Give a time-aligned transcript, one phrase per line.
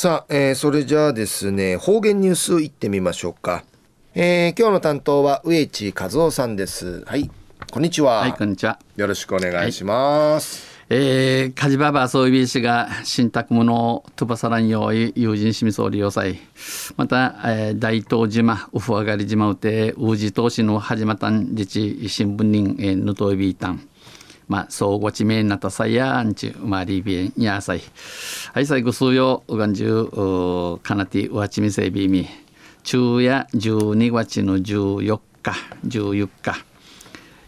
[0.00, 3.64] さあ、えー、それじゃあですね方言ニュースいってみましょうか、
[4.14, 7.04] えー、今日の担当は植地和夫さんです。
[7.04, 7.28] はい
[7.72, 8.20] こんにちは。
[8.20, 8.78] はいこんにちは。
[8.94, 16.38] よろしくお願いします、はい、えー、カジババそういう氏が新宅物を飛ばさらんよう友人しみそう利用祭
[16.96, 23.88] また、えー、大東島ウフ上がり島うて宇治投資の始まったん自治新聞人、えー、ぬといびいたん
[24.48, 27.82] まあ、総合地名なたさやんちゅう、まあ、リビエンやさい。
[28.52, 32.26] はい、最後数曜、うがんじゅう、かなてうわちみせびみ。
[32.82, 35.52] 昼夜12月の14日、
[35.86, 36.64] 14日。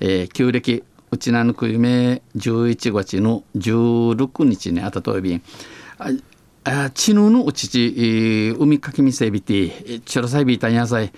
[0.00, 5.42] えー、旧暦、うちなぬくゆめ11月の16日にあたといびん。
[6.68, 11.12] あちぬのうちち、海かきみせびて、ちろさいびいたんやさい。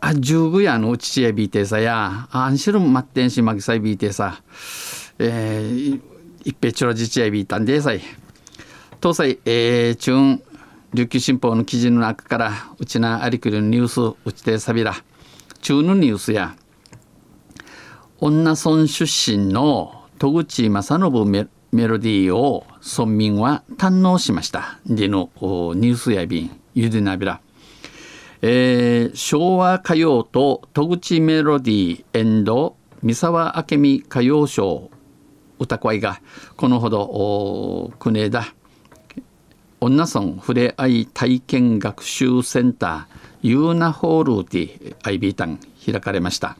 [0.00, 4.40] あ、じゅうぐやのうちちやびいてさや、あんしろまってんしまぎさいびいてさ。
[5.18, 6.00] えー、
[6.44, 8.00] 一平チョロ自治やびたんでさい
[9.00, 10.42] 東西、えー、中
[10.94, 14.94] 琉球新報の記事の中からうちなありくるニュースうちてさびら
[15.60, 16.56] 中のニュースや
[18.18, 24.78] 女村出身の戸口正信メメロディーを村民は堪能しました。
[24.86, 27.40] でのニュースやびんゆでなびら、
[28.42, 34.90] えー、昭和歌謡と戸口メロディー三沢明美歌謡賞
[35.58, 36.20] 歌声が
[36.56, 38.54] このほど国枝
[39.80, 46.56] 女村ふれあい体験学習センターユーナホールティアイビータン開かれました。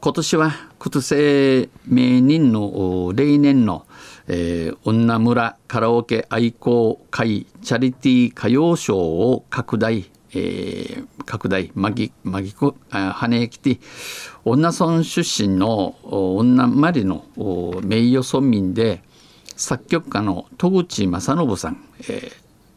[0.00, 3.86] 今年は靴生名人の例年の、
[4.28, 10.10] えー、女村カラオケ愛好会チャリティー歌謡賞を拡大。
[10.34, 13.78] えー、拡大まぎまぎこはねきて
[14.44, 17.24] 女村出身の女まりの
[17.82, 19.02] 名誉村民で
[19.56, 22.32] 作曲家の戸口正信さん、え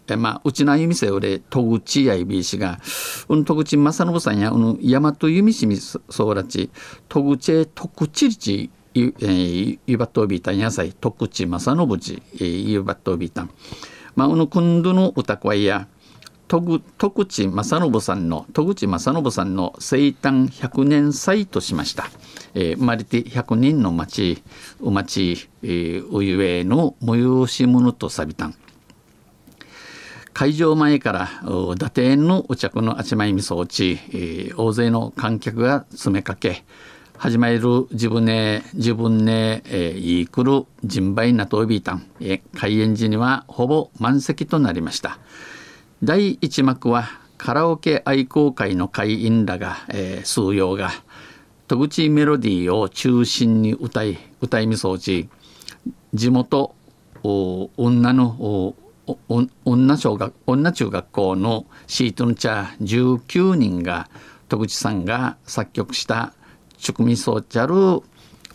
[0.07, 2.79] ー、まあ、うちなゆみせよれ戸口やいびいしが、
[3.27, 6.69] うん、戸口正信さんや、うん、大和弓しみそうらち、
[7.09, 13.49] 戸口へ戸口りち、ゆ、えー、ゆばっとびたんやさい、戸口正信ち、えー、ゆばっとびたん。
[14.15, 15.87] まあ、うぬくんどの歌声や、
[16.47, 16.81] 徳
[17.11, 22.09] 口正信さんの戸口正信さんの生誕100年祭としました、
[22.53, 24.41] えー、生まれて100人の町
[24.81, 28.55] お町、えー、おゆえの催し物とさびたん。
[30.33, 31.29] 会場前から
[31.73, 36.63] 伊達園のお茶のあちまいみそ落ち、えー、大勢の観客が詰めかけ
[37.17, 37.59] 始まる
[37.91, 45.17] 自分ね自分ね、えー、いくる人売なとびいたん、えー、開演時にはほぼ満席となりました。
[46.03, 47.09] 第一幕は
[47.39, 50.91] カラオケ愛好会の会員らが、えー、数用が
[51.67, 55.27] 戸口メロディーを中心に歌い歌いみそうち
[56.13, 56.75] 地元
[57.23, 58.75] 女の
[59.65, 64.07] 女小学女中学校のシートンチャー19人が
[64.49, 66.33] 戸口さんが作曲した
[66.77, 68.03] 「チュクミソチャル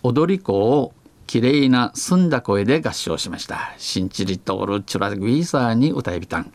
[0.05, 0.93] 踊り子」を
[1.27, 3.75] 綺麗な澄んだ声で合唱しました。
[3.79, 6.53] シンチリトールチュラグイーサーに歌いびたん。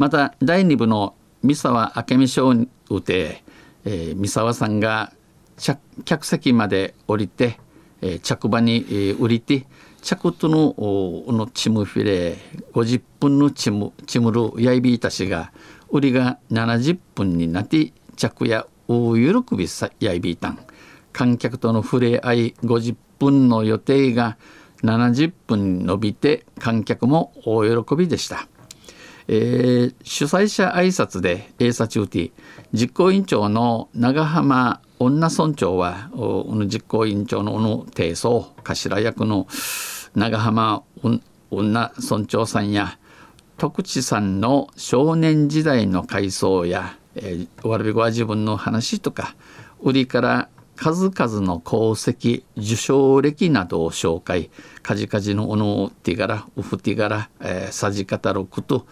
[0.00, 3.44] また第2部の三沢明美賞にうて、
[3.84, 5.12] えー、三沢さんが
[6.06, 7.60] 客席まで降りて、
[8.00, 9.66] えー、着場に、えー、降りて
[10.00, 12.38] 着とののチムフィレ
[12.72, 15.52] 50分のチムチムルやいびいたしが
[15.90, 20.58] 売りが70分になって着や大喜びさやいびいたん
[21.12, 24.38] 観客との触れ合い50分の予定が
[24.82, 28.48] 70分伸びて観客も大喜びでした。
[29.32, 32.32] えー、主催者挨拶で A サチューティ
[32.72, 36.10] 実行委員長の長浜女村長は
[36.66, 39.46] 実行委員長の小野定宗頭役の
[40.16, 40.82] 長浜
[41.52, 42.98] 女村長さんや
[43.56, 49.36] 徳地さんの少年時代の回想や、えー、わらびごは自分の話とか
[49.80, 50.48] 売りから
[50.80, 54.48] 数々の功績受賞歴などを紹介
[54.82, 58.86] カジカジのおのティガラウフティガラ、えー、サジカタロクと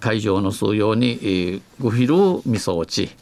[0.00, 3.14] 会場の数ように、えー、グフィルみそ落ち。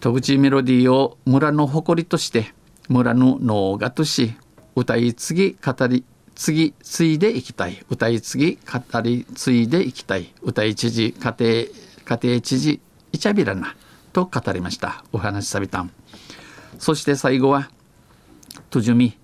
[0.00, 2.54] 戸口メロディーを村の誇りとして
[2.88, 4.32] 村の能がとし
[4.74, 7.84] 歌い継ぎ語り継ぎ継いでいきたい。
[7.90, 8.58] 歌い継ぎ
[8.90, 10.32] 語り継いでいきたい。
[10.40, 11.52] 歌い知事家庭
[12.06, 12.80] 家庭知事
[13.12, 13.76] イチャビラナ
[14.14, 15.04] と語りました。
[15.12, 15.90] お話さびたん。
[16.80, 17.70] そして最後は
[18.70, 19.16] トジュミ。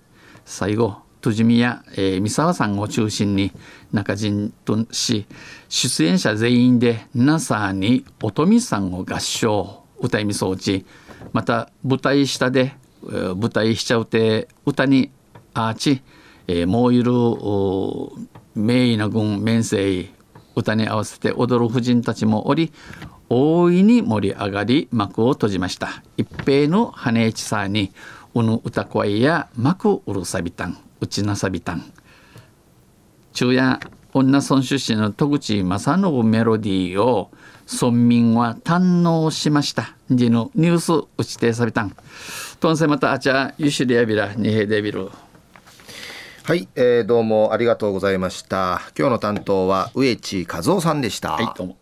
[0.45, 3.51] 最後トジュミや、えー、三沢さんを中心に
[3.91, 5.25] 中陣とし
[5.67, 10.85] 出演者全員でナサーに音美さんを合唱歌いみそうち
[11.33, 15.11] また舞台下で、えー、舞台しちゃうて歌に
[15.55, 16.01] あーち、
[16.47, 17.11] えー、もういる
[18.53, 20.07] 名医な軍面生
[20.55, 22.71] 歌に合わせて踊る婦人たちもおり
[23.29, 26.01] 大いに盛り上がり幕を閉じました。
[26.15, 27.91] 一平の羽市さに
[28.33, 30.77] うぬ歌声や幕うるさびたん。
[31.01, 31.83] うちなさびたん。
[33.33, 33.79] 昼夜
[34.13, 37.29] 女村出身の戸口正信メロディーを
[37.69, 39.95] 村民は堪能しました。
[40.09, 41.95] ジのニュース打ちてさびたん。
[42.59, 45.09] とんせまたあちゃゆしりやびらにへでびる
[46.43, 48.81] はい、えー、どうもありがとうございました。
[48.97, 51.33] 今日の担当は植地和夫さんでした。
[51.33, 51.77] はいどうも